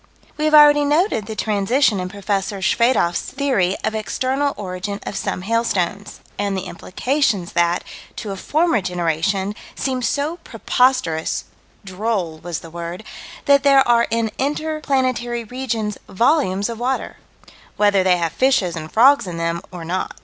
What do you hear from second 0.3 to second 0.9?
We have already